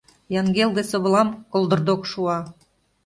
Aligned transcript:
Яҥгелде 0.39 0.83
совлам 0.89 1.29
колдырдок 1.51 2.01
шуа. 2.11 2.37